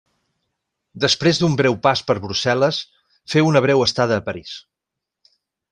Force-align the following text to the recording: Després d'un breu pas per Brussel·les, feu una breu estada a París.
Després 1.03 1.41
d'un 1.41 1.57
breu 1.59 1.77
pas 1.83 2.03
per 2.07 2.15
Brussel·les, 2.25 2.81
feu 3.35 3.53
una 3.53 3.65
breu 3.67 3.87
estada 3.89 4.21
a 4.23 4.29
París. 4.31 4.55